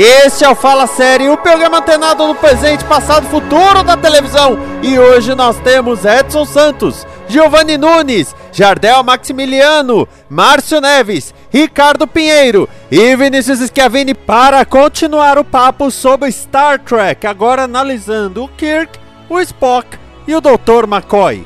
[0.00, 4.56] Este é o Fala Série, o programa antenado no presente, passado e futuro da televisão.
[4.80, 13.16] E hoje nós temos Edson Santos, Giovanni Nunes, Jardel Maximiliano, Márcio Neves, Ricardo Pinheiro e
[13.16, 18.96] Vinícius Schiavini para continuar o papo sobre Star Trek, agora analisando o Kirk,
[19.28, 20.84] o Spock e o Dr.
[20.84, 21.44] McCoy.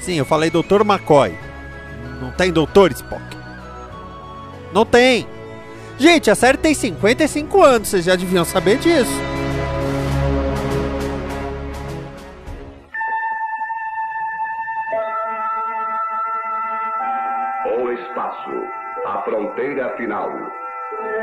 [0.00, 0.80] Sim, eu falei Dr.
[0.86, 1.38] McCoy.
[2.18, 2.92] Não tem Dr.
[2.92, 3.36] Spock.
[4.72, 5.28] Não tem.
[5.98, 9.10] Gente, a série tem 55 anos, vocês já deviam saber disso.
[17.80, 18.50] O espaço,
[19.06, 20.30] a fronteira final.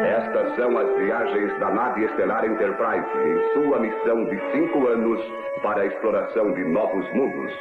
[0.04, 5.22] Estas são as viagens da nave estelar Enterprise em sua missão de cinco anos
[5.62, 7.54] para a exploração de novos mundos,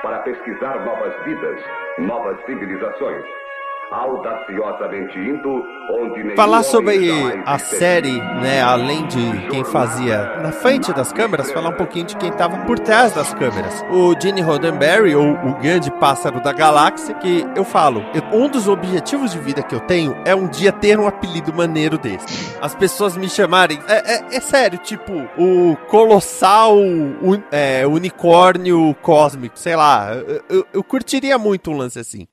[0.00, 1.60] para pesquisar novas vidas,
[1.98, 3.43] novas civilizações
[3.90, 7.10] audaciosamente indo onde Falar sobre
[7.44, 12.16] a série, né, além de quem fazia na frente das câmeras, falar um pouquinho de
[12.16, 13.84] quem estava por trás das câmeras.
[13.90, 19.32] O Gene Roddenberry, ou o grande pássaro da galáxia, que eu falo, um dos objetivos
[19.32, 22.56] de vida que eu tenho é um dia ter um apelido maneiro desse.
[22.60, 29.58] As pessoas me chamarem, é, é, é sério, tipo, o colossal un, é, unicórnio cósmico,
[29.58, 32.26] sei lá, eu, eu, eu curtiria muito um lance assim.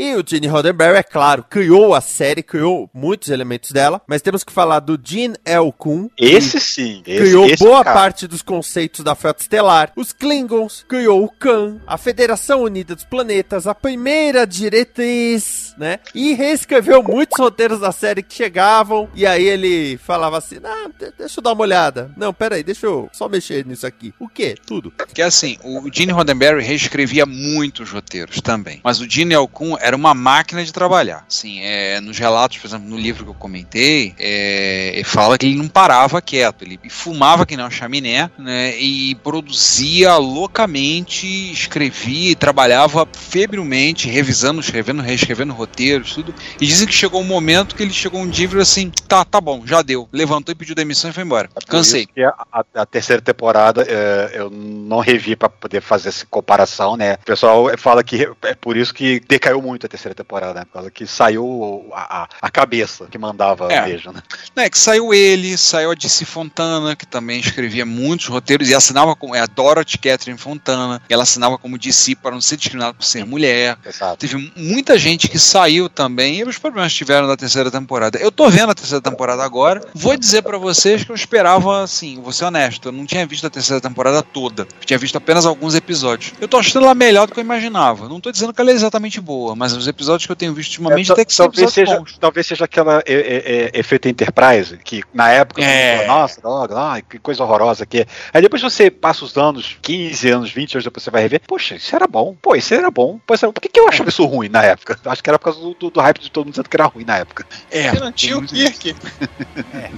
[0.00, 4.44] E o Gene Roddenberry, é claro, criou a série, criou muitos elementos dela, mas temos
[4.44, 5.72] que falar do Gene L.
[5.76, 6.08] Kuhn.
[6.16, 7.02] Esse sim.
[7.04, 7.98] Esse, criou esse boa cara.
[7.98, 13.02] parte dos conceitos da Frota Estelar, os Klingons, criou o Khan, a Federação Unida dos
[13.02, 15.98] Planetas, a primeira diretriz, né?
[16.14, 21.40] E reescreveu muitos roteiros da série que chegavam, e aí ele falava assim, ah, deixa
[21.40, 22.12] eu dar uma olhada.
[22.16, 24.14] Não, pera aí, deixa eu só mexer nisso aqui.
[24.20, 24.54] O quê?
[24.64, 24.92] Tudo.
[24.92, 29.48] Porque assim, o Gene Roddenberry reescrevia muitos roteiros também, mas o Gene L.
[29.48, 31.24] Kuhn era uma máquina de trabalhar.
[31.28, 35.46] Sim, é, nos relatos, por exemplo, no livro que eu comentei, é, ele fala que
[35.46, 42.30] ele não parava quieto, ele fumava que nem uma chaminé, né, e produzia loucamente, escrevia
[42.32, 46.34] e trabalhava febrilmente, revisando, escrevendo, reescrevendo roteiros, tudo.
[46.60, 49.24] E dizem que chegou um momento que ele chegou um dia e falou assim: tá,
[49.24, 50.08] tá bom, já deu.
[50.12, 51.48] Levantou e pediu demissão e foi embora.
[51.56, 52.08] É Cansei.
[52.52, 57.14] a, a- terceira temporada é, eu não revi pra poder fazer essa comparação, né?
[57.14, 60.64] O pessoal fala que é por isso que decaiu muito a terceira temporada, né?
[60.64, 63.86] Por causa que saiu a, a- a cabeça que mandava É.
[63.86, 64.22] mesmo, né?
[64.56, 69.14] É que saiu ele, saiu a DC Fontana, que também escrevia muitos roteiros e assinava
[69.14, 69.34] como.
[69.34, 73.24] É a Dorothy Catherine Fontana, ela assinava como DC para não ser discriminada por ser
[73.24, 73.76] mulher.
[73.84, 74.16] Exato.
[74.16, 78.18] Teve muita gente que saiu também e os problemas tiveram da terceira temporada.
[78.18, 79.80] Eu tô vendo a terceira temporada agora.
[79.94, 83.46] Vou dizer pra vocês que eu esperava, assim, vou ser honesto, eu não tinha visto
[83.46, 84.62] a terceira temporada toda.
[84.80, 86.32] Eu tinha visto apenas alguns episódios.
[86.40, 88.08] Eu tô achando ela melhor do que eu imaginava.
[88.08, 90.70] Não tô dizendo que ela é exatamente boa, mas os episódios que eu tenho visto
[90.78, 92.18] ultimamente É, até que são talvez, episódios seja, bons.
[92.18, 95.98] talvez seja aquela é, é, é, efeito Enterprise, que na época, É.
[95.98, 98.06] falou, nossa, droga, ai, que coisa horrorosa que é.
[98.32, 101.76] Aí depois você passa os anos, 15 anos, 20 anos depois você vai rever, poxa,
[101.76, 103.18] isso era bom, pô, isso era bom.
[103.26, 104.98] Pô, isso era- Por que, que eu achava isso ruim na época?
[105.04, 106.76] Eu Acho que era por causa do, do, do hype de todo mundo dizendo que
[106.76, 107.46] era ruim na época.
[107.70, 108.94] É, o Kirk.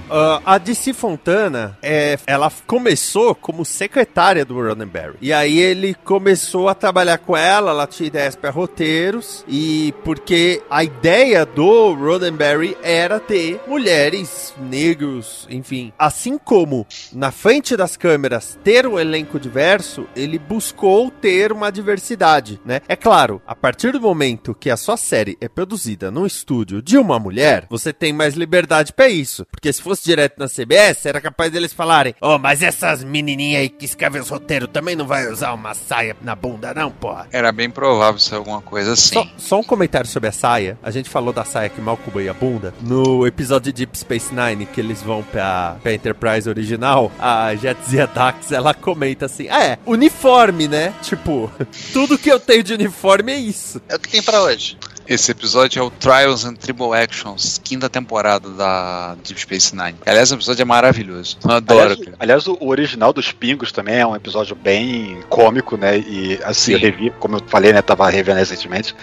[0.09, 5.15] Ah, a DC Fontana, é, ela começou como secretária do Roddenberry.
[5.21, 9.45] E aí ele começou a trabalhar com ela, ela tinha ideias para roteiros.
[9.53, 15.91] E porque a ideia do Roddenberry era ter mulheres, negros, enfim.
[15.99, 22.61] Assim como na frente das câmeras ter um elenco diverso, ele buscou ter uma diversidade,
[22.63, 22.79] né?
[22.87, 26.97] É claro, a partir do momento que a sua série é produzida num estúdio de
[26.97, 29.45] uma mulher, você tem mais liberdade pra isso.
[29.51, 33.69] Porque se fosse direto na CBS, era capaz deles falarem: "Oh, mas essas menininhas aí
[33.69, 37.27] que escrevem os roteiros também não vai usar uma saia na bunda não, porra".
[37.33, 39.15] Era bem provável ser alguma coisa assim.
[39.15, 40.77] Só, só um comentário sobre a saia.
[40.81, 42.73] A gente falou da saia que mal cobria a bunda.
[42.81, 48.07] No episódio de Deep Space Nine, que eles vão pra, pra Enterprise original, a Jetsia
[48.07, 50.93] Dax, ela comenta assim, ah, é, uniforme, né?
[51.01, 51.51] Tipo,
[51.91, 53.81] tudo que eu tenho de uniforme é isso.
[53.89, 54.77] É o que tem pra hoje.
[55.11, 59.95] Esse episódio é o Trials and Tribal Actions, quinta temporada da Deep Space Nine.
[60.05, 61.37] Aliás, o episódio é maravilhoso.
[61.43, 61.81] Eu adoro.
[61.91, 65.97] Aliás, aliás, o original dos Pingos também é um episódio bem cômico, né?
[65.99, 66.73] E assim, Sim.
[66.75, 67.81] eu revi, como eu falei, né?
[67.81, 68.95] Tava revendo recentemente.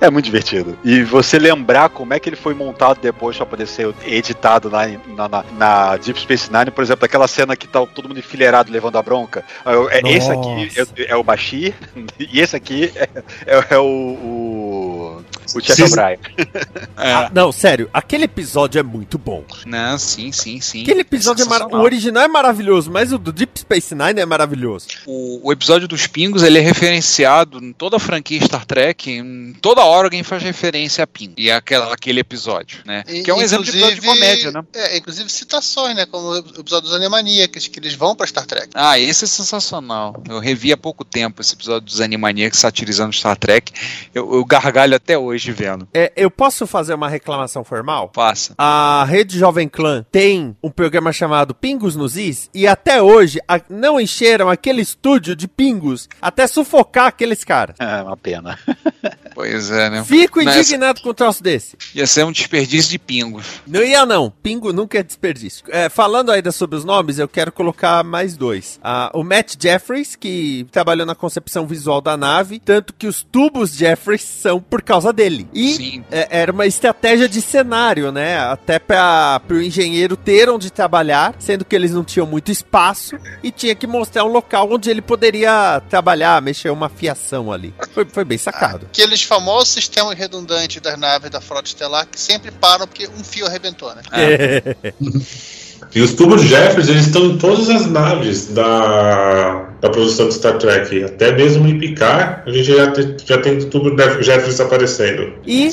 [0.00, 0.78] É muito divertido.
[0.84, 4.86] E você lembrar como é que ele foi montado depois pra poder ser editado na,
[4.86, 8.70] na, na- na Deep Space Nine, por exemplo, aquela cena que tá todo mundo enfileirado
[8.70, 9.44] levando a bronca.
[9.66, 10.70] É, é- esse aqui
[11.02, 11.74] é, é o Bashir,
[12.16, 13.08] e esse aqui é,
[13.44, 13.82] é- é o.
[13.84, 15.82] o o Sim.
[15.84, 16.18] O'Brien.
[16.98, 19.44] É, Ah, não, sério, aquele episódio é muito bom.
[19.64, 19.96] né?
[19.98, 20.82] Sim, sim, sim.
[20.82, 21.80] Aquele episódio é, sensacional.
[21.80, 24.86] O original é maravilhoso, mas o do Deep Space Nine é maravilhoso.
[25.06, 29.10] O, o episódio dos pingos ele é referenciado em toda a franquia Star Trek.
[29.10, 31.34] Em toda hora alguém faz referência a pingo.
[31.38, 33.04] E é aquela, aquele episódio, né?
[33.08, 34.62] E- que é um exemplo de episódio de comédia, né?
[34.74, 36.04] É, inclusive citações, né?
[36.06, 38.68] Como o episódio dos Animaniacs, que eles vão pra Star Trek.
[38.74, 40.20] Ah, esse é sensacional.
[40.28, 43.72] Eu revi há pouco tempo esse episódio dos Animaniacs satirizando Star Trek.
[44.14, 45.88] Eu, eu gargalho até hoje vendo.
[45.94, 48.10] É, eu posso fazer uma reclamação formal?
[48.14, 48.54] Faça.
[48.58, 53.60] A Rede Jovem Clã tem um programa chamado Pingos nos Is e até hoje a-
[53.68, 57.76] não encheram aquele estúdio de pingos até sufocar aqueles caras.
[57.78, 58.58] É uma pena.
[59.34, 60.02] Pois é, né?
[60.04, 61.76] Fico Mas- indignado com um troço desse.
[61.94, 63.46] Ia ser um desperdício de pingos.
[63.64, 65.64] Não ia não, pingo nunca é desperdício.
[65.68, 68.80] É, falando ainda sobre os nomes, eu quero colocar mais dois.
[68.82, 73.76] Ah, o Matt Jeffries, que trabalhou na concepção visual da nave, tanto que os tubos
[73.76, 75.46] Jeffries são por causa dele.
[75.52, 78.38] E é, era uma estratégia de cenário, né?
[78.38, 83.50] Até para o engenheiro ter onde trabalhar, sendo que eles não tinham muito espaço e
[83.50, 87.74] tinha que mostrar um local onde ele poderia trabalhar, mexer uma fiação ali.
[87.92, 88.86] Foi, foi bem sacado.
[88.86, 93.46] Aqueles famosos sistemas redundantes das naves da frota estelar que sempre param porque um fio
[93.46, 94.02] arrebentou, né?
[95.94, 100.58] E os tubos Jeffers, eles estão em todas as naves da, da produção de Star
[100.58, 101.04] Trek.
[101.04, 105.34] Até mesmo em Picard, a gente já, te- já tem tubo Jeff- Jeffers aparecendo.
[105.46, 105.68] E.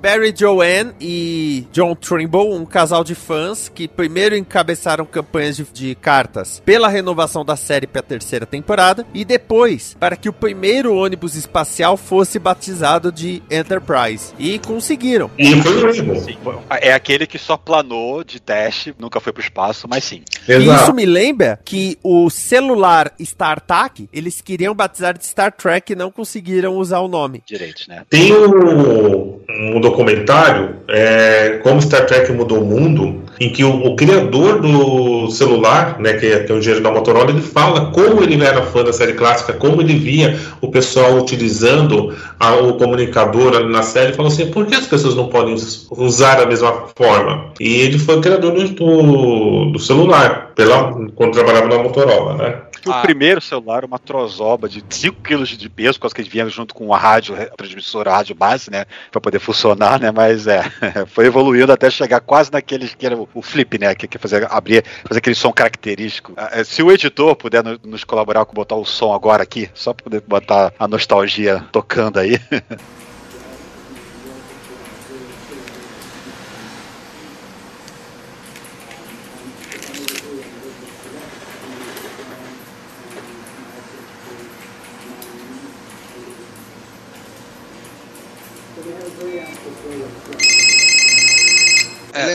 [0.00, 5.94] Barry Joanne e John Trimble, um casal de fãs que primeiro encabeçaram campanhas de, de
[5.94, 10.94] cartas pela renovação da série para a terceira temporada e depois para que o primeiro
[10.94, 14.32] ônibus espacial fosse batizado de Enterprise.
[14.38, 15.30] E conseguiram.
[15.38, 16.62] E foi o mesmo.
[16.70, 20.22] É aquele que só planou de teste, nunca foi pro espaço, mas sim.
[20.48, 20.94] E isso Exato.
[20.94, 26.76] me lembra que o celular StarTAC, eles queriam batizar de Star Trek e não conseguiram
[26.76, 27.42] usar o nome.
[27.46, 28.02] Direito, né?
[28.08, 29.40] Tem um,
[29.76, 35.28] um documentário, é, Como Star Trek Mudou o Mundo, em que o, o criador do
[35.30, 38.62] celular, né, que, é, que é o engenheiro da Motorola, ele fala como ele era
[38.66, 43.82] fã da série clássica, como ele via o pessoal utilizando a- o comunicador ali na
[43.82, 47.52] série, e falou assim, por que as pessoas não podem us- usar da mesma forma?
[47.58, 52.62] E ele foi o criador do, do, do celular, pela, quando trabalhava na Motorola, né?
[52.80, 53.00] Que o Ah.
[53.02, 56.92] primeiro celular, uma trozoba de 5 kg de peso, quase que ele vinha junto com
[56.92, 58.84] a rádio, a transmissora, a rádio base, né?
[59.10, 60.10] Pra poder funcionar, né?
[60.10, 60.62] Mas é,
[61.08, 63.94] foi evoluindo até chegar quase naquele que era o, flip, né?
[63.94, 66.32] Que, que fazer, abrir, fazer aquele som característico.
[66.36, 69.70] Ah, é, Se o editor puder no- nos colaborar com botar o som agora aqui,
[69.74, 72.38] só pra poder botar a nostalgia tocando aí.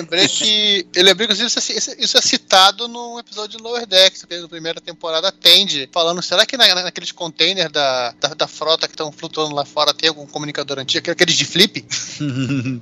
[0.01, 0.87] lembrei que.
[0.95, 1.59] Eu lembrei, inclusive, isso,
[1.91, 6.21] é- isso- é citado no episódio de Lower Decks, que da primeira temporada atende, falando,
[6.21, 10.09] será que na- naqueles containers da, da, da frota que estão flutuando lá fora tem
[10.09, 11.85] algum comunicador antigo, aqueles de flip?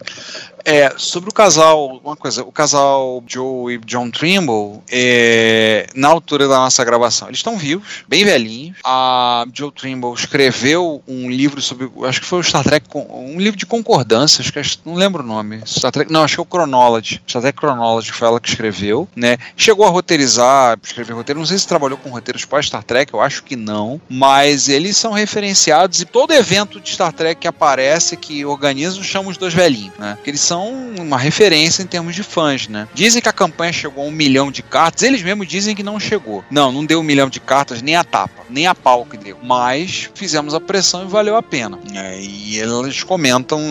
[0.70, 6.46] É, sobre o casal, uma coisa, o casal Joe e John Trimble, é, na altura
[6.46, 8.76] da nossa gravação, eles estão vivos, bem velhinhos.
[8.84, 13.58] A Joe Trimble escreveu um livro sobre, acho que foi o Star Trek, um livro
[13.58, 15.62] de concordância, acho que é- não lembro o nome.
[15.66, 17.07] Star Trek, não, acho que é o Chronology.
[17.28, 19.38] Star Trek Chronology foi ela que escreveu, né?
[19.56, 23.22] Chegou a roteirizar, escrever roteiro, não sei se trabalhou com roteiros pós Star Trek, eu
[23.22, 28.18] acho que não, mas eles são referenciados e todo evento de Star Trek que aparece,
[28.18, 30.16] que organiza, chama os dois velhinhos, né?
[30.16, 32.88] Porque eles são uma referência em termos de fãs, né?
[32.94, 36.00] Dizem que a campanha chegou a um milhão de cartas, eles mesmos dizem que não
[36.00, 36.44] chegou.
[36.50, 39.38] Não, não deu um milhão de cartas, nem a tapa, nem a pau que deu.
[39.44, 41.80] Mas fizemos a pressão e valeu a pena.
[41.94, 43.62] É, e eles comentam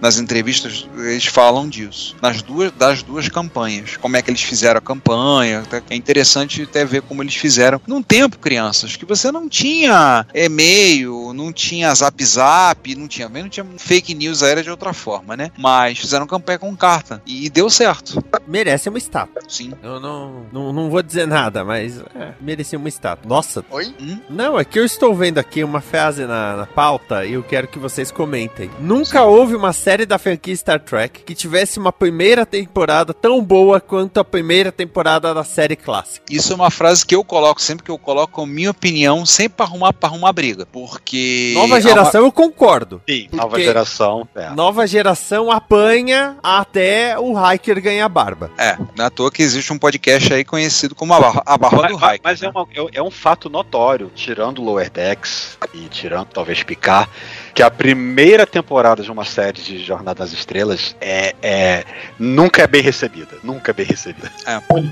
[0.00, 4.78] nas entrevistas eles falam disso nas duas das duas campanhas como é que eles fizeram
[4.78, 9.48] a campanha é interessante até ver como eles fizeram num tempo crianças que você não
[9.48, 14.92] tinha e-mail não tinha zap zap não tinha não tinha fake news era de outra
[14.92, 17.22] forma né mas fizeram campanha com carta.
[17.26, 18.22] E deu certo.
[18.46, 19.42] Merece uma estátua.
[19.48, 19.72] Sim.
[19.82, 23.28] Eu não, não, não vou dizer nada, mas é, merecia uma estátua.
[23.28, 23.64] Nossa.
[23.70, 23.94] Oi?
[24.28, 27.68] Não, é que eu estou vendo aqui uma frase na, na pauta e eu quero
[27.68, 28.70] que vocês comentem.
[28.80, 33.80] Nunca houve uma série da franquia Star Trek que tivesse uma primeira temporada tão boa
[33.80, 36.26] quanto a primeira temporada da série clássica.
[36.30, 39.56] Isso é uma frase que eu coloco sempre que eu coloco a minha opinião, sempre
[39.56, 40.66] pra arrumar, pra arrumar briga.
[40.66, 41.52] Porque.
[41.54, 43.00] Nova geração eu concordo.
[43.08, 44.28] Sim, nova geração.
[44.34, 44.50] É.
[44.50, 48.50] Nova geração apanha até o Hiker ganhar barba.
[48.58, 51.88] É, não é toa que existe um podcast aí conhecido como a Barra, a barra
[51.88, 52.20] do Mas, Hiker.
[52.22, 52.52] mas é, né?
[52.54, 57.08] uma- é- é um fato notório, tirando o Lower Decks e tirando talvez Picard,
[57.54, 61.84] que a primeira temporada de uma série de Jornada nas Estrelas é, é-
[62.32, 63.36] nunca é bem recebida.
[63.42, 64.30] Nunca é bem recebida.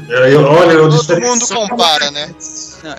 [0.08, 2.34] Eu- olha, eu Todo mundo compara, né?
[2.82, 2.96] Não,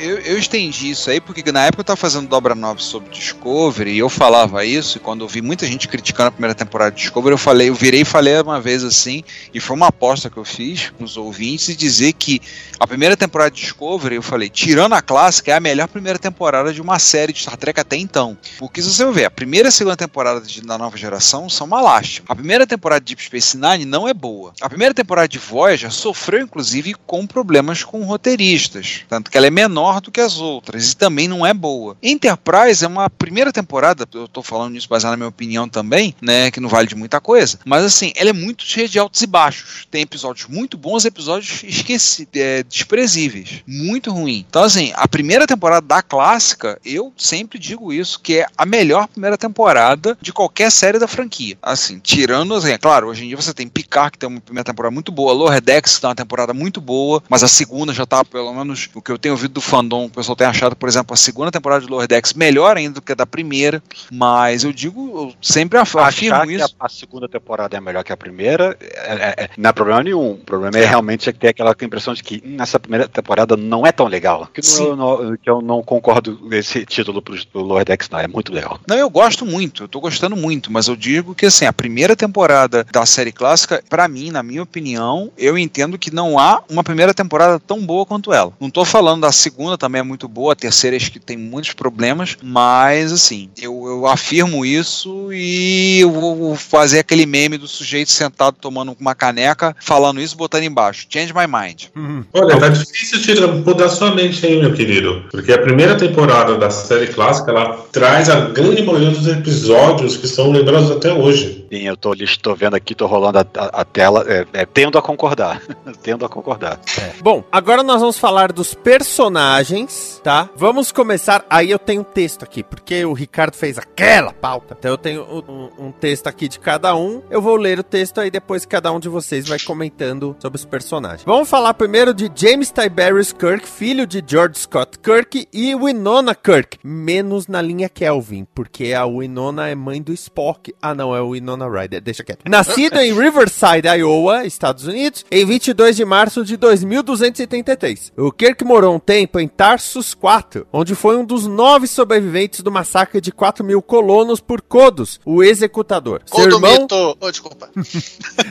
[0.00, 3.92] eu, eu estendi isso aí porque na época eu tava fazendo dobra 9 sobre Discovery
[3.92, 7.00] e eu falava isso, e quando eu vi muita gente criticando a primeira temporada de
[7.02, 9.22] Discovery, eu falei, eu virei e falei uma vez assim,
[9.54, 12.40] e foi uma aposta que eu fiz com os ouvintes e dizer que
[12.78, 16.72] a primeira temporada de Discovery, eu falei, tirando a clássica, é a melhor primeira temporada
[16.72, 18.36] de uma série de Star Trek até então.
[18.58, 21.66] Porque se você ver, a primeira e a segunda temporada de- da nova geração são
[21.68, 22.26] uma lástima.
[22.28, 24.52] A primeira temporada de Deep Space Nine não é boa.
[24.60, 29.04] A primeira temporada de Voyager sofreu, inclusive, com problemas com roteiristas.
[29.08, 31.96] Tanto que ela é menor do que as outras e também não é boa.
[32.02, 36.50] Enterprise é uma primeira temporada, eu tô falando isso baseado na minha opinião também, né,
[36.50, 39.26] que não vale de muita coisa, mas assim, ela é muito cheia de altos e
[39.26, 39.86] baixos.
[39.90, 43.62] Tem episódios muito bons episódios esqueci, é, desprezíveis.
[43.66, 44.44] Muito ruim.
[44.48, 49.06] Então, assim, a primeira temporada da clássica, eu sempre digo isso, que é a melhor
[49.08, 51.56] primeira temporada de qualquer série da franquia.
[51.62, 54.64] Assim, tirando, assim, é claro, hoje em dia você tem Picard, que tem uma primeira
[54.64, 58.04] temporada muito boa, Lower Decks, que tem uma temporada muito boa, mas a segunda já
[58.06, 60.88] tá, pelo menos, o que eu tenho ouvido do fandom, o pessoal tem achado, por
[60.88, 64.64] exemplo, a segunda temporada de Lower Decks melhor ainda do que a da primeira, mas
[64.64, 66.74] eu digo, eu sempre af- Achar afirmo que isso.
[66.78, 70.02] a, a segunda temporada é melhor que a primeira é- é- é- não é problema
[70.02, 70.32] nenhum.
[70.32, 73.92] O problema é, realmente ter aquela impressão de que hum, essa primeira temporada não é
[73.92, 74.48] tão legal.
[74.52, 78.18] Que, não, não- que eu não concordo com esse título pro, pro Lower Decks, não.
[78.18, 78.78] É muito legal.
[78.86, 82.14] Não, eu gosto muito, eu tô gostando muito, mas eu digo que assim, a primeira
[82.16, 86.84] temporada da série clássica, pra mim, na minha opinião, eu entendo que não há uma
[86.84, 88.52] primeira temporada tão boa quanto ela.
[88.60, 91.72] Não tô falando da segunda também é muito boa, a terceira acho que tem muitos
[91.72, 98.10] problemas, mas assim, eu, eu afirmo isso e eu vou fazer aquele meme do sujeito
[98.10, 101.06] sentado tomando uma caneca, falando isso, botando embaixo.
[101.08, 101.84] Change my mind.
[102.32, 105.24] Olha, tá difícil tirar, mudar sua mente aí, meu querido.
[105.30, 110.26] Porque a primeira temporada da série clássica, ela traz a grande maioria dos episódios que
[110.26, 111.66] são lembrados até hoje.
[111.72, 112.12] Sim, eu tô,
[112.42, 115.60] tô vendo aqui, tô rolando a, a- a tela, é, é, tendo a concordar.
[116.02, 116.78] tendo a concordar.
[117.22, 120.48] Bom, agora nós vamos falar dos personagens, tá?
[120.56, 121.44] Vamos começar.
[121.48, 124.76] Aí eu tenho um texto aqui, porque o Ricardo fez aquela pauta.
[124.78, 127.22] Então eu tenho um, um- um texto aqui de cada um.
[127.30, 130.64] Eu vou ler o texto aí depois cada um de vocês vai comentando sobre os
[130.64, 131.22] personagens.
[131.24, 136.78] Vamos falar primeiro de James Tiberius Kirk, filho de George Scott Kirk e Winona Kirk,
[136.84, 140.74] menos na linha Kelvin, porque a Winona é mãe do Spock.
[140.80, 142.40] Ah, não, é o Winona Ryder, deixa quieto.
[142.48, 148.12] Nascido em Riverside, Iowa, Estados Unidos, em 22 de março de 2273.
[148.16, 152.70] O Kirk morou um tempo em Tarsus 4, onde foi um dos nove sobreviventes do
[152.70, 156.20] massacre de 4 mil colonos por Kodos, o executador.
[156.26, 156.86] Seu irmão.
[157.18, 157.70] Oh, desculpa.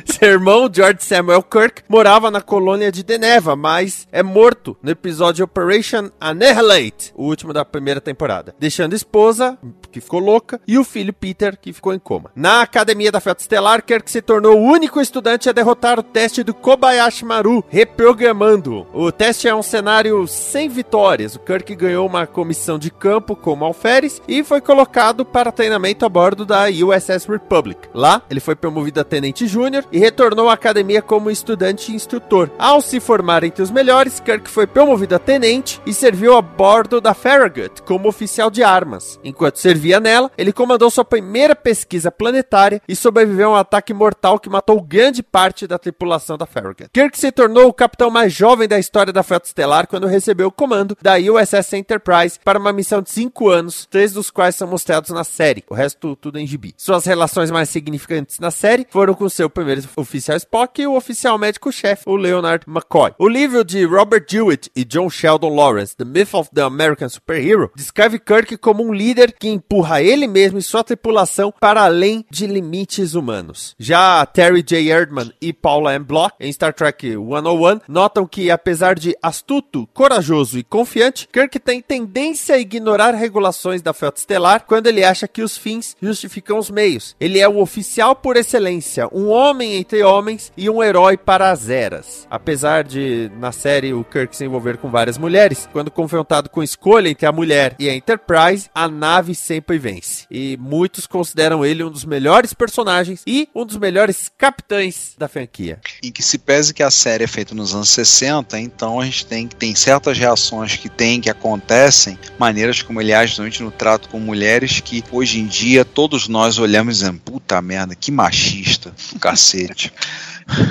[0.06, 5.46] seu irmão, George Samuel Kirk, morava na colônia de Deneva, mas é morto no episódio
[5.46, 9.56] Operation Annihilate, o último da primeira temporada, deixando esposa,
[9.92, 12.32] que ficou louca, e o filho Peter, que ficou em coma.
[12.36, 16.42] Na academia da Frota Estelar, Kirk se tornou o único estudante a derrotar o teste
[16.42, 18.88] do Kobayashi Maru, reprogramando.
[18.94, 21.36] O teste é um cenário sem vitórias.
[21.36, 26.10] O Kirk ganhou uma comissão de campo como alferes e foi colocado para treinamento a
[26.10, 27.90] bordo da USS Republic.
[27.94, 32.50] Lá, ele foi promovido a tenente júnior e retornou à academia como estudante e instrutor.
[32.58, 37.02] Ao se formar entre os melhores, Kirk foi promovido a tenente e serviu a bordo
[37.02, 39.20] da Farragut como oficial de armas.
[39.26, 44.40] Enquanto servia nela, ele comandou sua primeira pesquisa planetária e sobreviveu a um ataque mortal
[44.40, 46.90] que matou grande parte da tripulação da Farragut.
[46.94, 50.52] Kirk se tornou o capitão mais jovem da história da Frota Estelar quando recebeu o
[50.52, 55.10] comando da USS Enterprise para uma missão de 5 anos, três dos quais são mostrados
[55.12, 56.74] na série, o resto tudo em gibi.
[56.78, 61.38] Suas relações mais significantes na série foram com seu primeiro oficial Spock e o oficial
[61.38, 63.14] médico-chefe, o Leonard McCoy.
[63.18, 67.72] O livro de Robert Jewett e John Sheldon Lawrence, The Myth of the American Superhero,
[67.76, 72.46] descreve Kirk como um líder que empurra ele mesmo e sua tripulação para além de
[72.46, 73.76] limites humanos.
[73.80, 74.90] Já Terry J.
[74.90, 76.06] Erdman e Paula M.
[76.06, 81.82] Block, em Star Trek 101, notam que, apesar de astuto, corajoso e confiante, Kirk tem
[81.82, 86.70] tendência a ignorar regulações da Frota Estelar quando ele acha que os fins justificam os
[86.70, 87.16] meios.
[87.20, 91.70] Ele é o oficial por excelência, um homem entre homens e um herói para as
[91.70, 92.28] eras.
[92.30, 97.10] Apesar de, na série, o Kirk se envolver com várias mulheres, quando confrontado com escolha
[97.10, 100.26] entre a mulher e a Enterprise, a nave sempre vence.
[100.30, 105.82] E muitos consideram ele um dos melhores personagens e um dos melhores capitães da franquia.
[106.02, 109.26] Em que se pese que a série é feita nos anos 60, então a gente
[109.26, 114.08] tem, tem certas reações que tem, que acontecem, maneiras como ele age somente no trato
[114.08, 118.94] com mulheres que hoje em dia todos nós olhamos e dizemos, puta merda, que machista,
[119.20, 119.92] cacete.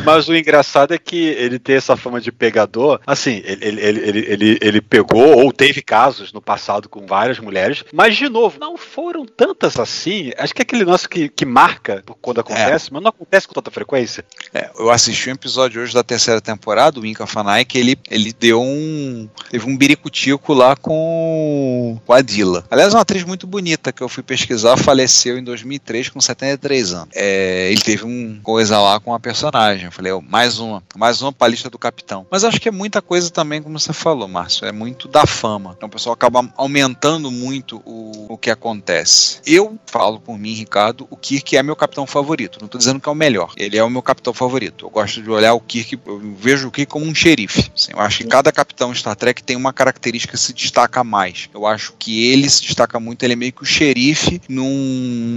[0.04, 3.00] Mas o engraçado é que ele tem essa fama de pegador.
[3.06, 7.84] Assim, ele, ele, ele, ele, ele pegou ou teve casos no passado com várias mulheres,
[7.92, 10.32] mas de novo, não foram tantas assim.
[10.36, 13.70] Acho que é aquele nosso que, que marca quando acontece, mas não acontece com tanta
[13.70, 14.24] frequência.
[14.54, 18.32] É, eu assisti um episódio hoje da terceira temporada, o Inca Fanai, que ele, ele
[18.32, 19.28] deu um.
[19.50, 22.64] Teve um biricutico lá com, com a Dila.
[22.70, 27.08] Aliás, uma atriz muito bonita que eu fui pesquisar, faleceu em 2003 com 73 anos.
[27.14, 29.86] É, ele teve um coisa lá com a personagem.
[29.86, 32.26] Eu falei, oh, mais uma, mais uma pra lista do capitão.
[32.30, 35.74] Mas acho que é muita coisa também, como você falou, Márcio, é muito da fama.
[35.76, 39.40] Então o pessoal acaba aumentando muito o, o que acontece.
[39.46, 42.58] Eu falo por mim, Ricardo, o Kirk é meu capitão favorito.
[42.60, 43.47] Não tô dizendo que é o melhor.
[43.56, 44.86] Ele é o meu capitão favorito.
[44.86, 47.70] Eu gosto de olhar o Kirk, eu vejo o Kirk como um xerife.
[47.74, 51.48] Assim, eu acho que cada capitão Star Trek tem uma característica que se destaca mais.
[51.54, 54.68] Eu acho que ele se destaca muito, ele é meio que o xerife num,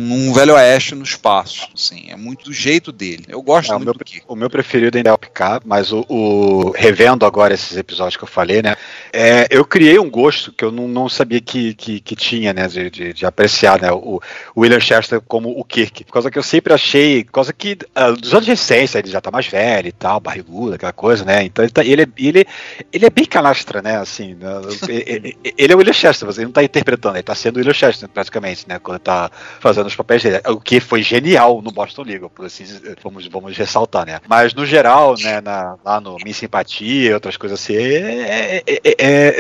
[0.08, 1.68] num velho oeste no espaço.
[1.74, 3.26] Assim, é muito do jeito dele.
[3.28, 4.26] Eu gosto É, o muito meu, do Kirk.
[4.28, 8.24] o meu preferido ainda é o Picard, mas o, o- revendo agora esses episódios que
[8.24, 8.76] eu falei, né?
[9.14, 12.68] é, eu criei um gosto que eu não, não sabia que, que, que tinha, né?
[12.68, 13.92] De, de, de apreciar, né?
[13.92, 14.22] O,
[14.56, 16.04] o William Chester como o Kirk.
[16.04, 17.78] Por causa que eu sempre achei, por causa que
[18.10, 21.44] dos anos recência ele já tá mais velho e tal, barrigudo, aquela coisa, né?
[21.44, 22.46] Então ele, tá- ele, é, ele,
[22.92, 23.98] ele é bem canastra, né?
[23.98, 24.50] Assim, né,
[24.90, 27.74] ele, ele é o William Chester, você não tá interpretando, ele tá sendo o William
[27.74, 28.80] Chester praticamente, né?
[28.80, 29.30] Quando tá
[29.60, 30.42] fazendo os papéis dele.
[30.48, 32.64] O que foi genial no Boston Legal, por assim
[33.04, 34.20] vamos, vamos ressaltar, né?
[34.28, 38.96] Mas no geral, né, na- lá no Minha Simpatia outras coisas assim, é- é- é-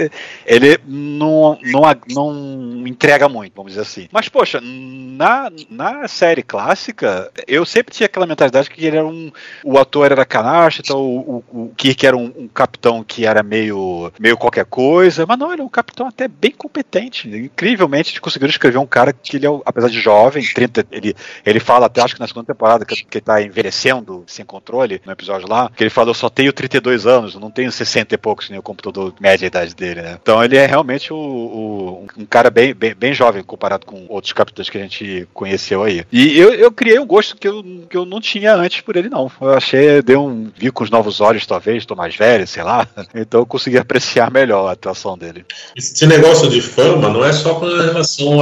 [0.06, 0.10] é-
[0.46, 4.08] ele não, não, não entrega muito, vamos dizer assim.
[4.12, 9.31] Mas, poxa, na, na série clássica, eu sempre tinha aquela mentalidade que ele era um.
[9.63, 13.41] O ator era canastra, então o, o, o Kirk era um, um capitão que era
[13.43, 17.27] meio, meio qualquer coisa, mas não, ele é um capitão até bem competente.
[17.29, 21.15] Incrivelmente, eles conseguiram escrever um cara que ele é, apesar de jovem, 30, ele,
[21.46, 25.01] ele fala até acho que na segunda temporada que, que ele tá envelhecendo sem controle,
[25.05, 28.17] no episódio lá, que ele fala, eu só tenho 32 anos, não tenho 60 e
[28.17, 30.17] poucos, nem o computador média idade dele, né?
[30.21, 34.34] Então ele é realmente o, o- um cara bem, bem, bem jovem comparado com outros
[34.34, 36.04] capitães que a gente conheceu aí.
[36.12, 39.08] E eu, eu criei um gosto que eu, que eu não tinha antes por ele,
[39.08, 39.32] não.
[39.39, 40.49] Eu achei, deu um.
[40.58, 42.88] Vi com os novos olhos, talvez, tô mais velho, sei lá.
[43.13, 45.45] Então eu consegui apreciar melhor a atuação dele.
[45.75, 48.39] Esse negócio de fama não é só com relação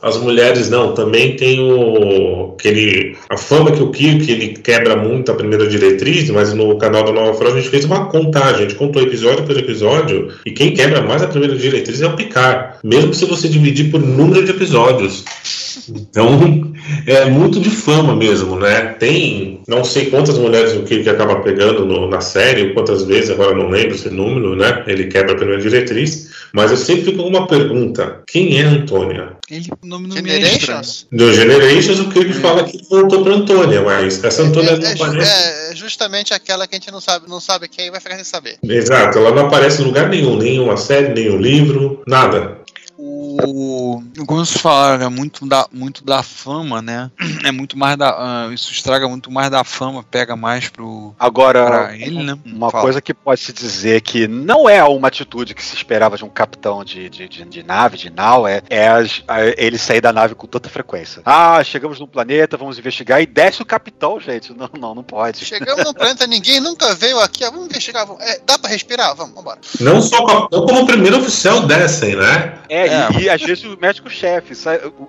[0.00, 0.94] às mulheres, não.
[0.94, 6.30] Também tem o aquele a fama que o Kirk ele quebra muito a primeira diretriz,
[6.30, 9.44] mas no canal da Nova Frota a gente fez uma contagem, a gente contou episódio
[9.44, 13.48] por episódio e quem quebra mais a primeira diretriz é o Picard, mesmo se você
[13.48, 15.24] dividir por número de episódios.
[15.88, 16.72] Então
[17.06, 18.94] é muito de fama mesmo, né?
[18.98, 23.54] Tem não sei quantas mulheres o Kirk acaba pegando no- na série, quantas vezes, agora
[23.54, 24.84] não lembro esse número, né?
[24.86, 28.70] Ele quebra a primeira diretriz, mas eu sempre fico com uma pergunta: quem é a
[28.70, 29.36] Antônia?
[29.50, 30.34] Ele, o nome não me é.
[30.40, 31.06] Generations?
[31.12, 34.92] Do Generations, o Kirk fala que voltou pra Antônia, mas essa Antônia É, não é
[34.92, 35.32] aparece.
[35.72, 38.56] é justamente aquela que a gente não sabe, não sabe quem vai ficar sem saber.
[38.64, 42.58] Exato, ela não aparece em lugar nenhum, nenhuma série, nenhum livro, nada.
[43.44, 47.10] O, como vocês falaram, é muito da, muito da fama, né?
[47.44, 48.08] É muito mais da.
[48.10, 51.14] ah, isso estraga muito mais da fama, pega mais pro.
[51.18, 52.38] Agora, Pra ele, né?
[52.44, 52.82] uma Fala.
[52.82, 56.28] coisa que pode se dizer que não é uma atitude que se esperava de um
[56.28, 60.12] capitão de, de, de, de nave, de nau, é, é as- a- ele sair da
[60.12, 61.22] nave com tanta frequência.
[61.24, 64.52] Ah, chegamos num planeta, vamos investigar e desce o capitão, gente.
[64.54, 65.44] Não, não, não pode.
[65.44, 68.06] Chegamos no planeta, ninguém nunca veio aqui, ah, vamos investigar.
[68.06, 68.22] Vamos.
[68.22, 69.14] É, dá pra respirar?
[69.14, 69.58] Vamos, vambora.
[69.80, 72.54] Não só co- não como o primeiro oficial descem, né?
[72.68, 73.08] É, É.
[73.20, 74.54] E, e às vezes o médico-chefe,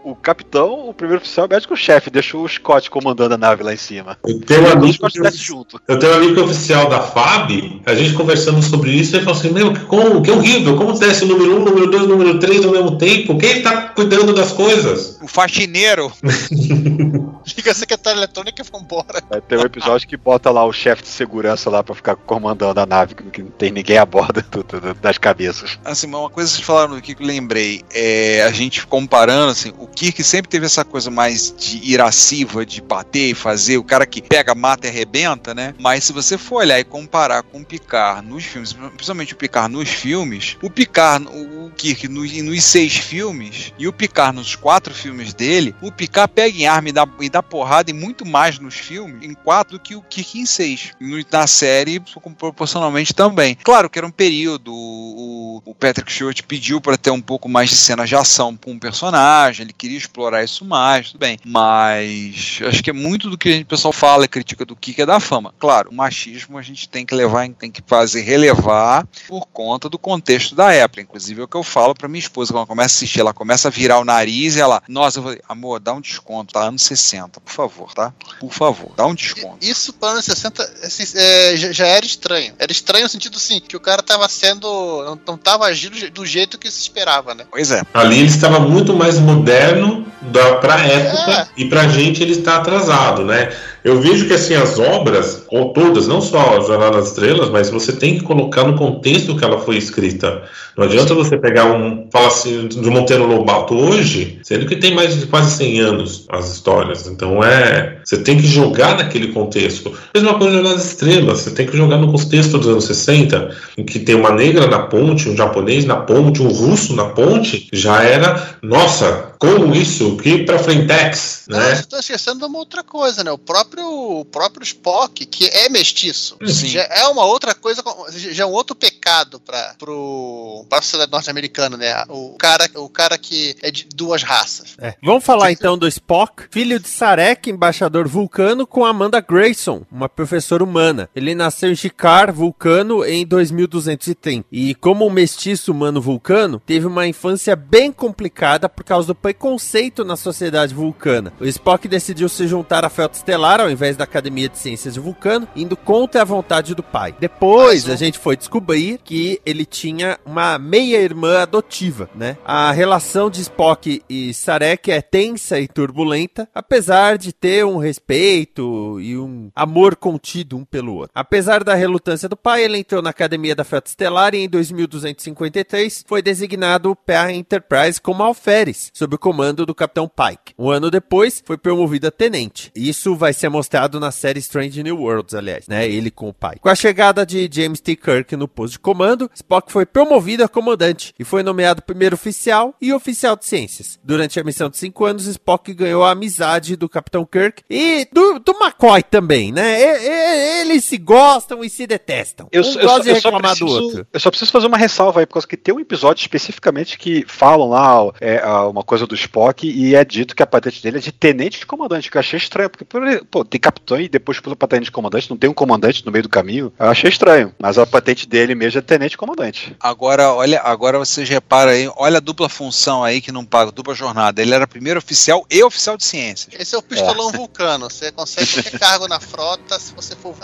[0.04, 3.64] o, o capitão, o primeiro oficial é o médico-chefe, deixou o Scott comandando a nave
[3.64, 4.18] lá em cima.
[4.26, 5.80] Eu tenho um o amigo Scott que desce junto.
[5.88, 9.52] Eu tenho um amigo oficial da FAB, a gente conversando sobre isso, ele falou assim,
[9.52, 12.66] meu, que, como, que horrível, como desce o número 1, um, número 2, número 3
[12.66, 13.38] ao mesmo tempo?
[13.38, 15.20] Quem tá cuidando das coisas?
[15.22, 16.12] O faxineiro.
[17.56, 19.24] Liga a secretária eletrônica e vambora.
[19.30, 22.80] Vai ter um episódio que bota lá o chefe de segurança lá pra ficar comandando
[22.80, 25.80] a nave, que não tem ninguém a bordo do- do- das cabeças.
[25.86, 27.84] Assim, uma coisa que vocês falaram do Kirk, eu lembrei.
[27.94, 32.82] É, a gente comparando, assim, o Kirk sempre teve essa coisa mais de irasciva, de
[32.82, 35.74] bater e fazer, o cara que pega, mata e arrebenta, né?
[35.80, 39.74] Mas se você for olhar e comparar com o Picard nos filmes, principalmente o Picard
[39.74, 44.94] nos filmes, o Picard, o Kirk nos, nos seis filmes e o Picard nos quatro
[44.94, 48.26] filmes dele, o Picard pega em arma e dá, e dá dá porrada e muito
[48.26, 50.92] mais nos filmes, em 4 do que o Kirk em 6.
[51.32, 52.02] Na série,
[52.38, 53.56] proporcionalmente também.
[53.64, 57.70] Claro que era um período, o, o Patrick Stewart pediu para ter um pouco mais
[57.70, 61.38] de cenas de ação com um personagem, ele queria explorar isso mais, tudo bem.
[61.46, 65.06] Mas acho que é muito do que o pessoal fala e critica do Kirk é
[65.06, 65.54] da fama.
[65.60, 70.00] Claro, o machismo a gente tem que levar, tem que fazer relevar por conta do
[70.00, 71.02] contexto da época.
[71.02, 73.34] Inclusive é o que eu falo para minha esposa quando ela começa a assistir, ela
[73.34, 76.64] começa a virar o nariz e ela, nossa, eu falei, amor, dá um desconto, tá?
[76.64, 78.14] Anos 60, por favor, tá?
[78.40, 79.58] Por favor, dá um desconto.
[79.62, 82.54] Isso para anos 60 assim, é, já, já, era estranho.
[82.58, 84.68] Era estranho no sentido assim, que o cara tava sendo.
[85.04, 87.46] não, não tava agindo do jeito que se esperava, né?
[87.50, 87.82] Pois é.
[87.94, 91.48] Ali ele estava muito mais moderno da, pra época é.
[91.58, 93.52] e pra gente ele está atrasado, né?
[93.84, 97.70] Eu vejo que assim as obras, ou todas, não só a Jornada das Estrelas, mas
[97.70, 100.44] você tem que colocar no contexto que ela foi escrita.
[100.78, 105.20] Não adianta você pegar um, fala assim, de Monteiro Lobato hoje, sendo que tem mais
[105.20, 107.08] de quase 100 anos as histórias.
[107.08, 109.92] Então é, você tem que jogar naquele contexto.
[110.14, 113.84] Mesma coisa Jornada das Estrelas, você tem que jogar no contexto dos anos 60, em
[113.84, 118.04] que tem uma negra na ponte, um japonês na ponte, um russo na ponte, já
[118.04, 120.18] era, nossa, como isso?
[120.18, 121.58] Que para Frentex, né?
[121.58, 123.32] Não, você está esquecendo de uma outra coisa, né?
[123.32, 123.86] O próprio,
[124.20, 126.68] o próprio Spock, que é mestiço, Sim.
[126.68, 131.12] já é uma outra coisa, já é um outro pecado para pro para a sociedade
[131.12, 132.04] norte-americana, né?
[132.10, 134.76] O cara, o cara que é de duas raças.
[134.80, 134.96] É.
[135.04, 140.64] Vamos falar então do Spock, filho de Sarek, embaixador vulcano, com Amanda Grayson, uma professora
[140.64, 141.10] humana.
[141.16, 144.46] Ele nasceu em Shikar, vulcano, em 2230.
[144.52, 150.06] E como um mestiço humano vulcano, teve uma infância bem complicada por causa do preconceito
[150.06, 151.34] na sociedade vulcana.
[151.38, 155.02] O Spock decidiu se juntar à Frota Estelar ao invés da Academia de Ciências de
[155.02, 157.14] Vulcano, indo contra a vontade do pai.
[157.20, 162.38] Depois, a gente foi descobrir que ele tinha uma meia-irmã adotiva, né?
[162.46, 168.98] A relação de Spock e Sarek é tensa e turbulenta, apesar de ter um respeito
[169.02, 171.12] e um amor contido um pelo outro.
[171.14, 176.06] Apesar da relutância do pai, ele entrou na Academia da Frota Estelar e em 2253
[176.08, 180.54] foi designado para Enterprise como alferes, sob o comando do Capitão Pike.
[180.58, 182.72] Um ano depois, foi promovido a tenente.
[182.76, 185.88] Isso vai ser mostrado na série Strange New Worlds, aliás, né?
[185.88, 186.58] Ele com o pai.
[186.62, 187.96] Com a chegada de James T.
[187.96, 192.76] Kirk no posto de comando, Spock foi promovido a comandante e foi nomeado primeiro oficial
[192.80, 194.00] e oficial de ciências.
[194.04, 198.40] Durante a missão de cinco anos, Spock ganhou a amizade do Capitão Kirk e do,
[198.40, 199.82] do McCoy também, né?
[199.82, 202.48] E, e, eles se gostam e se detestam.
[202.52, 204.08] Eu, um eu, gosta de reclamar preciso, do outro.
[204.14, 207.26] Eu só preciso fazer uma ressalva aí, por causa que tem um episódio especificamente que
[207.28, 211.02] falam lá é, uma coisa do Spock e é dito que a patente dele é
[211.02, 212.86] de tenente de comandante, que eu achei estranho, porque
[213.30, 216.24] pô, tem capitão e depois pula patente de comandante, não tem um comandante no meio
[216.24, 216.72] do caminho.
[216.78, 219.76] Eu achei estranho, mas a patente dele mesmo é tenente comandante.
[219.80, 223.94] Agora, olha, agora vocês reparam aí, olha a dupla função aí que não paga, dupla
[223.94, 224.42] jornada.
[224.42, 226.54] Ele era primeiro oficial e oficial de ciências.
[226.60, 227.34] Esse é o pistolão é.
[227.38, 230.36] vulcano, você consegue ter cargo na frota se você for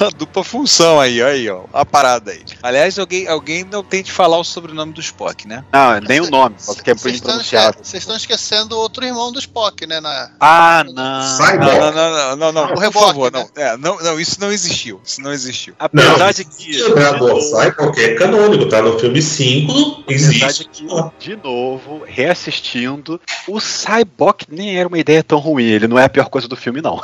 [0.00, 2.44] a dupla função aí, aí, ó, a parada aí.
[2.62, 5.64] Aliás, alguém, alguém não tente falar o sobrenome do Spock, né?
[5.72, 7.78] Não, nem o nome, porque é pronunciado.
[7.82, 10.00] Vocês estão esquecendo outro irmão do Spock, né?
[10.00, 10.30] Na...
[10.40, 11.38] Ah, não.
[11.58, 13.46] Não, não, não, não, não, por favor, né?
[13.54, 13.62] não.
[13.62, 13.98] É, não.
[13.98, 15.00] Não, isso não existiu.
[15.04, 15.74] Isso não existiu.
[15.78, 16.82] Apesar de que.
[16.82, 18.82] O Cyborg é canônico, tá?
[18.82, 20.68] No filme 5 existe.
[20.68, 20.86] Que,
[21.18, 25.64] de novo, reassistindo, o Cyborg nem era uma ideia tão ruim.
[25.64, 27.00] Ele não é a pior coisa do filme, não.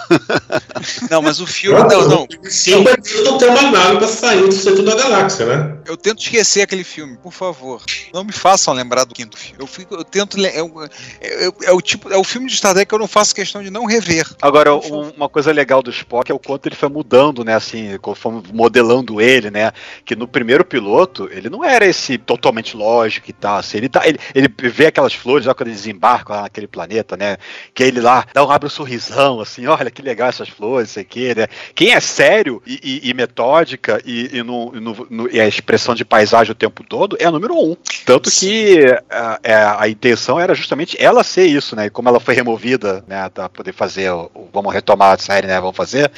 [1.10, 1.78] não, mas o filme.
[1.80, 2.28] Não, não.
[2.44, 2.84] Sim,
[3.24, 5.78] não tem uma nave pra sair do centro da galáxia, né?
[5.86, 7.82] Eu tento esquecer aquele filme, por favor.
[8.12, 9.56] Não me façam lembrar do quinto filme.
[9.60, 10.38] Eu, fico, eu tento.
[10.44, 13.34] É, é, é, o tipo, é o filme de Star Trek que eu não faço
[13.34, 14.26] questão de não rever.
[14.40, 17.54] Agora, um, uma coisa legal do Spock é o quanto ele foi mudando, né?
[17.54, 19.72] Assim, conforme modelando ele, né?
[20.04, 23.56] Que no primeiro piloto, ele não era esse totalmente lógico e tal.
[23.56, 27.16] Assim, ele, tá, ele, ele vê aquelas flores lá quando ele desembarca lá naquele planeta,
[27.16, 27.36] né?
[27.74, 31.00] Que ele lá dá um abre um sorrisão, assim, olha que legal essas flores, isso
[31.00, 31.46] aqui, né?
[31.74, 35.94] Quem é sério e, e, e metódica e, e, no, no, no, e a expressão
[35.94, 37.76] de paisagem o tempo todo é a número um.
[38.04, 41.86] Tanto que a, é, a, intenção era justamente ela ser isso, né?
[41.86, 45.46] E como ela foi removida, né, para poder fazer o, o, vamos retomar a série,
[45.46, 46.10] né, vamos fazer,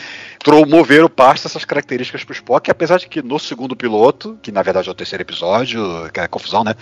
[0.46, 4.88] promoveram parte dessas características pro Spock, apesar de que no segundo piloto, que na verdade
[4.88, 6.76] é o terceiro episódio, que é confusão, né,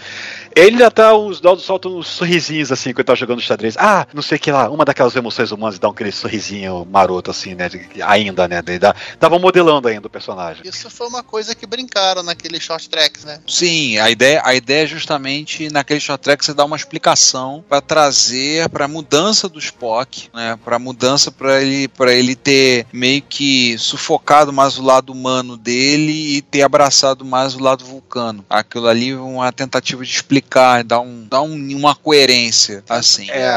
[0.55, 4.07] ele já tá, os dados soltam uns sorrisinhos assim, quando ele tá jogando xadrez, ah,
[4.13, 7.55] não sei o que lá, uma daquelas emoções humanas dá um aquele sorrisinho maroto assim,
[7.55, 7.71] né,
[8.03, 8.61] ainda, né,
[9.19, 10.63] tava modelando ainda o personagem.
[10.63, 13.41] Isso foi uma coisa que brincaram naquele short tracks, né?
[13.49, 17.81] Sim, a ideia, a ideia é justamente naquele short track você dar uma explicação para
[17.81, 23.54] trazer para mudança do Spock, né, para mudança para ele para ele ter meio que
[23.55, 28.45] ele sufocado mais o lado humano dele e ter abraçado mais o lado vulcano.
[28.49, 33.31] Aquilo ali é uma tentativa de explicar, dar, um, dar um, uma coerência, assim.
[33.31, 33.49] É,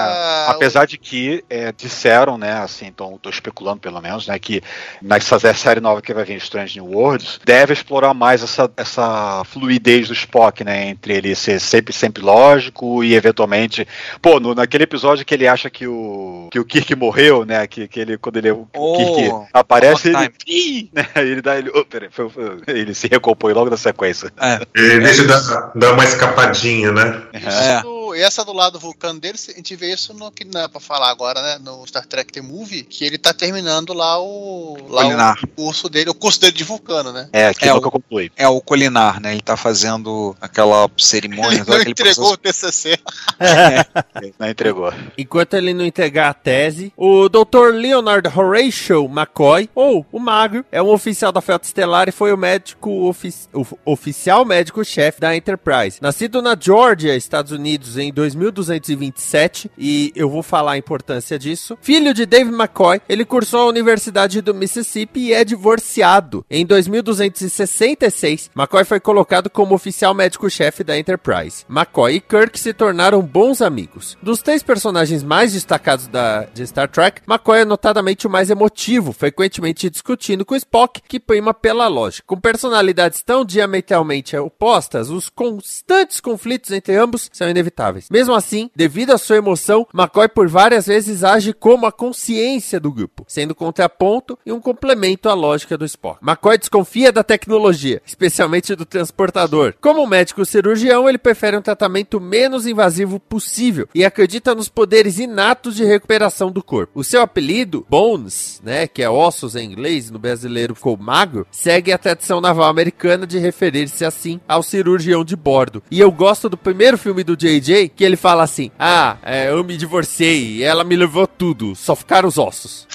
[0.48, 4.62] apesar de que é, disseram, né, assim, então tô especulando pelo menos, né, que
[5.02, 10.08] nessa série nova que vai vir, Strange New Worlds, deve explorar mais essa, essa fluidez
[10.08, 13.88] do Spock, né, entre ele ser sempre, sempre lógico e eventualmente,
[14.22, 17.88] pô, no, naquele episódio que ele acha que o, que o Kirk morreu, né, que,
[17.88, 21.72] que ele, quando ele, o Oh, Kirk aparece, Long ele, Ih, né, ele dá, ele,
[21.74, 24.32] oh, peraí, foi- foi- ele se recompõe logo na sequência.
[24.40, 27.22] É, Ele deixa dar, dar uma escapadinha, né?
[27.34, 27.38] é.
[27.40, 30.68] Isso- e essa do lado vulcano dele, a gente vê isso no que não é
[30.68, 31.58] pra falar agora, né?
[31.62, 34.78] No Star Trek The Movie, que ele tá terminando lá o.
[34.90, 35.40] Lá Colinar.
[35.44, 37.30] o curso dele, o curso dele de vulcano, né?
[37.34, 38.32] É, que É, nunca o- conclui.
[38.36, 39.32] É o Colinar, né?
[39.34, 41.58] Ele tá fazendo aquela cerimônia.
[41.60, 43.00] Ele não aquele entregou o processo- TCC.
[44.22, 44.94] Ele Não entregou.
[45.18, 47.74] Enquanto ele não entregar a tese, o Dr.
[47.74, 52.38] Leonard Horatio McCoy, ou o Magro, é um oficial da Frota Estelar e foi o
[52.38, 56.00] médico ofi- o oficial médico-chefe da Enterprise.
[56.02, 61.78] Nascido na Georgia, Estados Unidos, em 2227, e eu vou falar a importância disso.
[61.82, 66.46] Filho de Dave McCoy, ele cursou a Universidade do Mississippi e é divorciado.
[66.50, 71.66] Em 2266, McCoy foi colocado como oficial médico-chefe da Enterprise.
[71.70, 74.18] McCoy e Kirk se tornaram bons amigos.
[74.22, 79.14] Dos três personagens mais destacados da, de Star Trek, McCoy é notadamente o mais emotivo,
[79.14, 82.28] frequentemente discutindo com Spock, que prima pela lógica.
[82.28, 87.87] Com personalidades tão diametralmente opostas, os constantes conflitos entre ambos são inevitáveis.
[88.12, 92.92] Mesmo assim, devido à sua emoção, McCoy por várias vezes age como a consciência do
[92.92, 96.24] grupo, sendo contraponto e um complemento à lógica do Spock.
[96.24, 99.74] McCoy desconfia da tecnologia, especialmente do transportador.
[99.82, 105.76] Como médico cirurgião, ele prefere um tratamento menos invasivo possível e acredita nos poderes inatos
[105.76, 107.00] de recuperação do corpo.
[107.00, 111.92] O seu apelido, Bones, né, que é ossos em inglês, no brasileiro ficou magro, segue
[111.92, 115.84] a tradição naval americana de referir-se assim ao cirurgião de bordo.
[115.90, 119.64] E eu gosto do primeiro filme do JJ, que ele fala assim: Ah, é, eu
[119.64, 122.88] me divorciei, ela me levou tudo, só ficaram os ossos.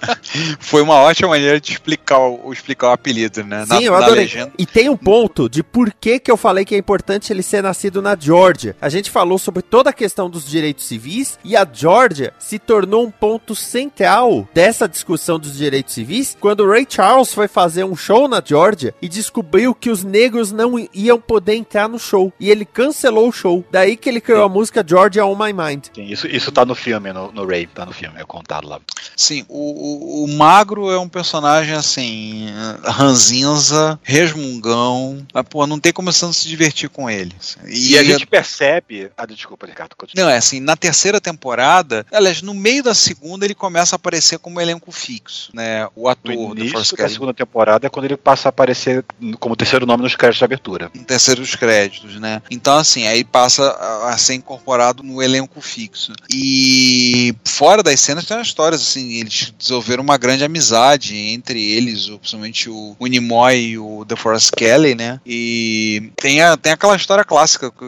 [0.60, 3.64] Foi uma ótima maneira de explicar o, explicar o apelido, né?
[3.66, 4.28] Sim, eu adorei.
[4.58, 7.62] E tem um ponto de por que, que eu falei que é importante ele ser
[7.62, 8.76] nascido na Georgia.
[8.80, 13.06] A gente falou sobre toda a questão dos direitos civis e a Georgia se tornou
[13.06, 17.96] um ponto central dessa discussão dos direitos civis quando o Ray Charles foi fazer um
[17.96, 22.32] show na Georgia e descobriu que os negros não iam poder entrar no show.
[22.38, 23.64] E ele cancelou o show.
[23.70, 25.86] Daí que ele criou a música Georgia On My Mind.
[25.94, 28.80] Sim, isso, isso tá no filme, no, no Ray, tá no filme, é contado lá.
[29.16, 32.48] Sim, o, o, o Magro é um personagem assim,
[32.84, 37.34] ranzinza, resmungão, mas pô, não tem como você não se divertir com ele.
[37.66, 39.10] E, e a gente percebe.
[39.16, 39.94] Ah, desculpa, Ricardo.
[39.96, 40.26] Continua.
[40.26, 44.38] Não, é assim, na terceira temporada, aliás, no meio da segunda ele começa a aparecer
[44.38, 45.88] como elenco fixo, né?
[45.94, 49.04] O ator No do início Force da segunda temporada é quando ele passa a aparecer
[49.38, 50.90] como terceiro nome nos créditos de abertura.
[50.94, 52.42] em terceiros créditos, né?
[52.50, 56.12] Então, assim, aí passa a, ser incorporado no elenco fixo.
[56.30, 62.06] E fora das cenas tem umas histórias, assim, eles desenvolveram uma grande amizade entre eles,
[62.06, 65.18] principalmente o, Nimoy e o DeForest Kelly, né?
[65.24, 67.84] E tem, a, tem aquela história clássica que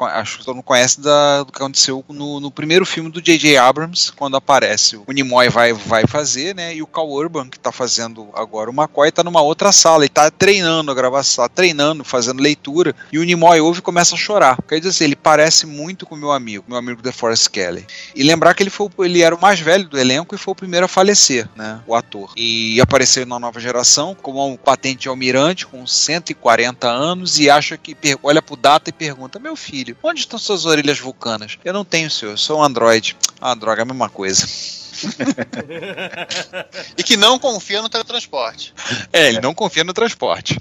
[0.00, 3.56] acho que todo mundo conhece da, do que aconteceu no, no primeiro filme do J.J.
[3.56, 6.74] Abrams, quando aparece o Nimoy vai, vai fazer, né?
[6.74, 10.08] E o Cal Urban, que tá fazendo agora o McCoy, tá numa outra sala, ele
[10.08, 14.18] tá treinando a gravação, tá treinando, fazendo leitura, e o Nimoy ouve e começa a
[14.18, 14.58] chorar.
[14.66, 17.86] Quer dizer assim, ele parece muito com o meu amigo, meu amigo DeForest Kelly.
[18.14, 20.52] E lembrar que ele, foi, o- ele era o mais velho do elenco e foi
[20.52, 21.80] o primeiro a falecer, né?
[21.86, 22.32] O ator.
[22.36, 27.96] E apareceu na nova geração como um patente almirante com 140 anos e acha que
[28.22, 31.58] olha pro data e pergunta: Meu filho, onde estão suas orelhas vulcanas?
[31.64, 33.16] Eu não tenho, senhor, eu sou um androide.
[33.40, 34.46] Ah, droga, é a mesma coisa.
[36.96, 38.74] E que não confia no teletransporte.
[39.12, 40.58] É, ele não confia no transporte.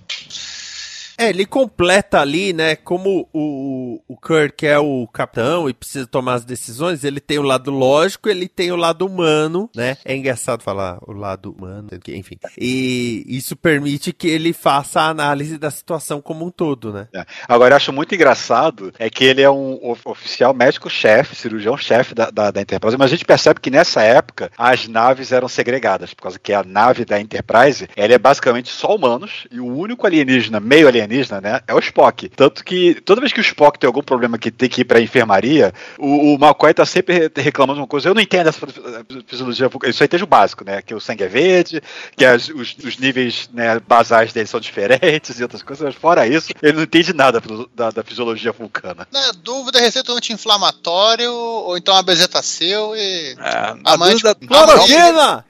[1.17, 2.75] É, ele completa ali, né?
[2.75, 7.43] Como o, o Kirk é o capitão e precisa tomar as decisões, ele tem o
[7.43, 9.97] lado lógico, ele tem o lado humano, né?
[10.05, 12.37] É engraçado falar o lado humano, enfim.
[12.57, 17.07] E isso permite que ele faça a análise da situação como um todo, né?
[17.13, 17.25] É.
[17.47, 22.29] Agora, eu acho muito engraçado é que ele é um of- oficial médico-chefe, cirurgião-chefe da,
[22.29, 26.23] da, da Enterprise, mas a gente percebe que nessa época as naves eram segregadas, por
[26.23, 30.59] causa que a nave da Enterprise ela é basicamente só humanos e o único alienígena,
[30.59, 31.06] meio alienígena,
[31.41, 32.29] né, é o Spock.
[32.29, 34.99] Tanto que toda vez que o Spock tem algum problema que tem que ir pra
[35.01, 38.09] enfermaria, o, o McCoy tá sempre re- reclamando uma coisa.
[38.09, 38.59] Eu não entendo essa
[39.27, 41.81] fisiologia, eu só entendo o básico, né, que o sangue é verde,
[42.15, 46.27] que as- os, os níveis né, basais dele são diferentes e outras coisas, mas fora
[46.27, 47.41] isso, ele não entende nada
[47.75, 49.07] da, da fisiologia vulcana.
[49.11, 53.35] Na dúvida, receita um anti-inflamatório ou então a bezetacil e.
[53.39, 55.45] É, A mãe dúvida- de- Cloroquina!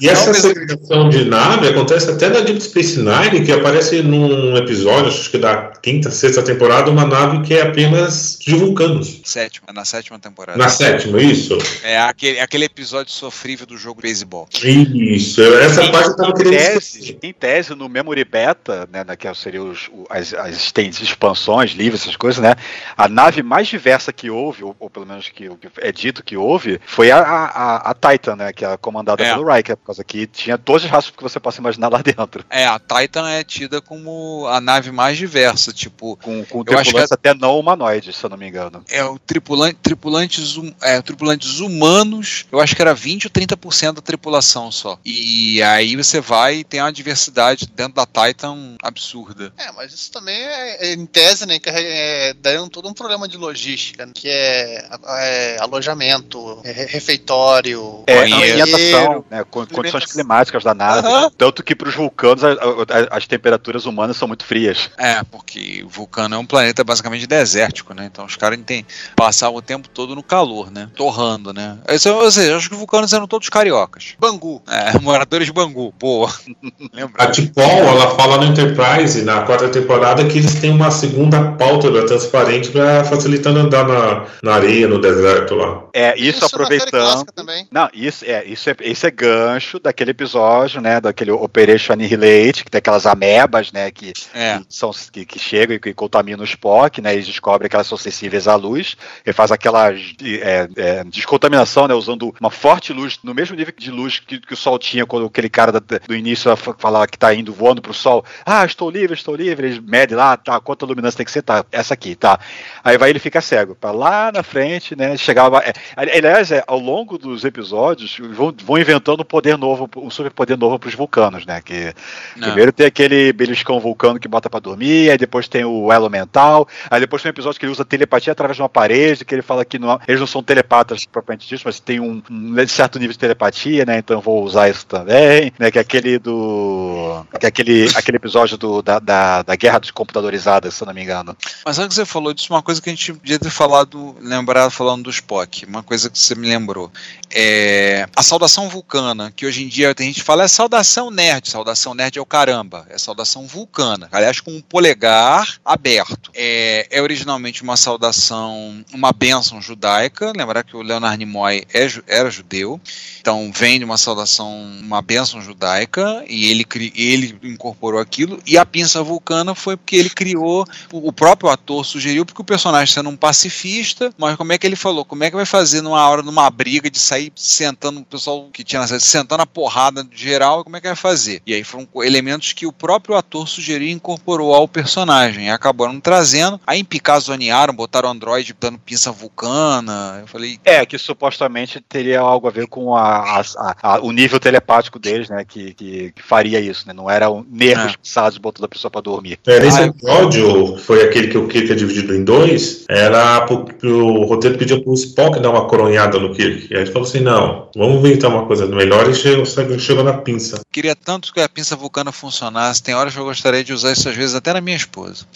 [0.00, 5.08] E essa segregação de nave acontece até na Deep Space Nine, que aparece num episódio,
[5.08, 9.20] acho que da quinta, sexta temporada, uma nave que é apenas de vulcanos.
[9.24, 10.58] Sétima, na sétima temporada.
[10.58, 11.56] Na sétima, isso?
[11.82, 14.48] É aquele, aquele episódio sofrível do jogo beisebol.
[14.62, 19.04] Isso, essa Em- parte eu tava em querendo tese, em tese, no Memory Beta, né,
[19.16, 22.54] que seriam os, as, as expansões, livros, essas coisas, né?
[22.96, 26.36] A nave mais diversa que houve, ou, ou pelo menos que, que é dito que
[26.36, 28.52] houve, foi a, a, a Titan, né?
[28.52, 29.32] Que é comandada É.
[29.32, 32.44] pelo Riker, por causa que tinha todas as raças que você possa imaginar lá dentro.
[32.50, 37.34] É, a Titan é tida como a nave mais diversa, tipo, Com, com tripulantes até
[37.34, 38.84] não humanoides, se eu não me engano.
[38.88, 43.92] é o tripulante, tripulantes, hum- é, tripulantes humanos, eu acho que era 20 ou 30%
[43.94, 44.98] da tripulação só.
[45.04, 49.52] E aí você vai e tem uma diversidade dentro da Titan absurda.
[49.56, 53.26] É, mas isso também é, é, em tese, né, que é, um, todo um problema
[53.28, 58.60] de logística, né, que é, é alojamento, é, re- refeitório, É, Banheiro.
[58.62, 61.06] ambientação, né, con- condições climáticas da nave.
[61.06, 61.30] Aham.
[61.36, 64.90] Tanto que para os vulcanos a- a- as temperaturas humanas são muito frias.
[64.98, 68.06] É, porque Vulcano é um planeta basicamente desértico, né?
[68.06, 70.88] Então os caras têm passar o tempo todo no calor, né?
[70.96, 71.76] Torrando, né?
[71.88, 74.14] Isso, ou seja, eu acho que os vulcanos eram todos cariocas.
[74.18, 74.62] Bangu.
[74.68, 76.30] É, moradores de Bangu, boa.
[77.18, 77.26] A?
[77.28, 82.70] Tipol, ela fala no Enterprise, na quarta temporada, que eles têm uma segunda pálpebra transparente
[82.70, 85.82] para facilitar andar na, na areia, no deserto lá.
[85.92, 86.90] É, isso na série aproveitando.
[86.90, 87.66] clássica também.
[87.70, 92.70] Não, isso é, isso é, esse é gancho daquele episódio, né, daquele Operation Annihilate, que
[92.70, 94.58] tem aquelas amebas, né, que, É.
[94.58, 97.86] que são, que, que chegam e que contaminam o Spock, né, eles descobrem que elas
[97.86, 103.18] são sensíveis à luz, e faz aquela é, é, descontaminação, né, usando uma forte luz,
[103.22, 106.14] no mesmo nível de luz que, que o Sol tinha quando aquele cara da- do
[106.14, 109.78] início fa- falava que tá indo voando pro Sol, ah, estou livre, estou livre, eles
[109.80, 112.38] medem lá, tá, quanta luminância tem que ser, tá, essa aqui, tá.
[112.84, 116.78] Aí vai ele fica cego, para lá na frente, né, chegava, é, aliás, é, ao
[116.78, 121.60] longo dos episódios, vão, vão inventando um poder novo, um superpoder novo pros vulcanos, né,
[121.60, 121.94] que
[122.36, 122.48] Não.
[122.48, 126.68] Primeiro tem aquele beliscão vulcano que bota pra dormir, aí depois tem o elo mental,
[126.90, 129.42] aí depois tem um episódio que ele usa telepatia através de uma parede, que ele
[129.42, 133.12] fala que não, eles não são telepatas propriamente disso, mas tem um, um certo nível
[133.12, 133.98] de telepatia, né?
[133.98, 135.70] Então eu vou usar isso também, né?
[135.70, 137.24] Que é aquele do.
[137.38, 140.94] Que é aquele, aquele episódio do, da, da, da guerra dos computadorizadas, se eu não
[140.94, 141.36] me engano.
[141.64, 144.70] Mas sabe que você falou disso, uma coisa que a gente podia ter falado, lembrado
[144.70, 146.90] falando do Spock, uma coisa que você me lembrou.
[147.32, 151.94] É a saudação vulcana, que hoje em dia tem gente fala é saudação nerd, saudação
[151.94, 156.30] nerd é o caramba, é saudação vulcana, aliás com um polegar aberto.
[156.34, 162.30] É, é originalmente uma saudação, uma bênção judaica, lembrar que o Leonard Nimoy é era
[162.30, 162.80] judeu,
[163.20, 168.66] então vem de uma saudação, uma bênção judaica, e ele, ele incorporou aquilo, e a
[168.66, 173.16] pinça vulcana foi porque ele criou o próprio ator sugeriu porque o personagem sendo um
[173.16, 175.04] pacifista, mas como é que ele falou?
[175.04, 178.64] Como é que vai fazer numa hora, numa briga de sair sentando o pessoal que
[178.64, 181.40] tinha na sentando a porrada de geral, como é que vai fazer?
[181.46, 185.98] E aí foram elementos que o próprio ator sugeriu e incorporou ao personagem, e acabaram
[186.00, 190.98] trazendo, aí em Picard zonearam, botaram o Android dando pinça vulcana, eu falei, É, que
[190.98, 195.44] supostamente teria algo a ver com a, a- a- o nível telepático deles, né?
[195.44, 196.92] Que, que, que faria isso, né?
[196.92, 197.96] Não eram nervos É.
[198.02, 199.38] pisados botando a pessoa pra dormir.
[199.46, 203.42] É, nesse Ah, episódio, que foi aquele que o Kirk é dividido em dois, era
[203.46, 206.68] porque o roteiro pediu pro Spock dar uma coronhada no Kirk.
[206.70, 209.44] E aí ele falou assim: não, vamos inventar uma coisa melhor e chegou,
[209.78, 210.60] chegou na pinça.
[210.72, 214.08] queria tanto que a pinça vulcana funcionasse, tem horas que eu gostaria de usar isso
[214.08, 215.26] às vezes até na minha esposa.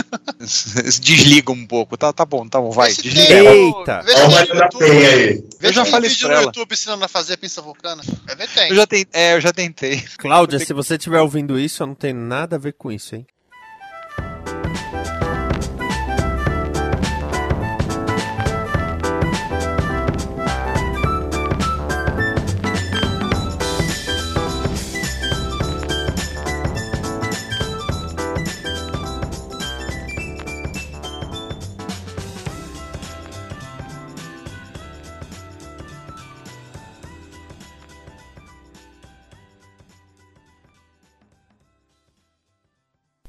[1.00, 3.26] Desliga um pouco, tá, tá bom, tá bom, vai, Vê se desliga.
[3.26, 3.66] tem-.
[3.66, 4.04] Eita!
[4.06, 5.44] Olha tem no YouTube, aí.
[5.58, 6.42] vê Eu já se tem falei vídeo isso no ela.
[6.44, 8.02] YouTube ensinando a fazer pinça vulcana.
[8.54, 8.70] Tem.
[8.70, 10.04] Eu já tentei, é, eu já tentei.
[10.18, 13.26] Cláudia, se você estiver ouvindo isso, eu não tenho nada a ver com isso, hein?